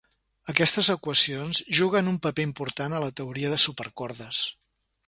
[0.53, 4.43] Aquestes equacions juguen un paper important a la teoria de supercordes.